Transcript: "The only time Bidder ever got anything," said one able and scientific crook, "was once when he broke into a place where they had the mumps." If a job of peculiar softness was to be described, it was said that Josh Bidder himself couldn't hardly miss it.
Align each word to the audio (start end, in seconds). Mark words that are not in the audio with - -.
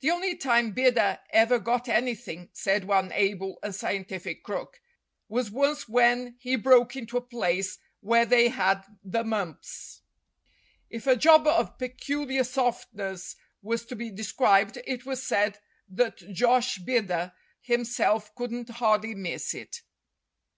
"The 0.00 0.10
only 0.10 0.36
time 0.36 0.72
Bidder 0.72 1.20
ever 1.30 1.58
got 1.58 1.88
anything," 1.88 2.50
said 2.52 2.84
one 2.84 3.10
able 3.12 3.58
and 3.62 3.74
scientific 3.74 4.42
crook, 4.42 4.78
"was 5.26 5.50
once 5.50 5.88
when 5.88 6.36
he 6.38 6.54
broke 6.54 6.96
into 6.96 7.16
a 7.16 7.22
place 7.22 7.78
where 8.00 8.26
they 8.26 8.48
had 8.48 8.84
the 9.02 9.24
mumps." 9.24 10.02
If 10.90 11.06
a 11.06 11.16
job 11.16 11.46
of 11.46 11.78
peculiar 11.78 12.44
softness 12.44 13.36
was 13.62 13.86
to 13.86 13.96
be 13.96 14.10
described, 14.10 14.76
it 14.86 15.06
was 15.06 15.22
said 15.26 15.60
that 15.88 16.18
Josh 16.30 16.76
Bidder 16.80 17.32
himself 17.62 18.34
couldn't 18.34 18.68
hardly 18.68 19.14
miss 19.14 19.54
it. 19.54 19.80